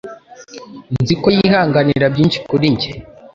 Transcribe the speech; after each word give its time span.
Nzi 1.01 1.13
ko 1.21 1.27
yihanganira 1.37 2.05
byinshi 2.13 2.37
kuri 2.47 2.65
njye. 2.73 2.91